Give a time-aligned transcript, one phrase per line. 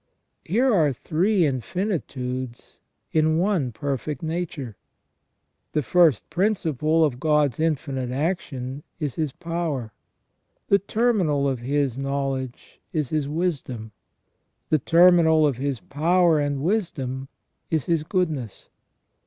[0.43, 2.79] Here are three infinitudes
[3.11, 4.75] in one perfect nature.
[5.73, 9.93] The first principle of God's infinite action is His power;
[10.69, 13.91] the terminal of His knowledge is His wisdom;
[14.69, 17.27] the terminal of His power and wisdom
[17.69, 18.69] is His goodness.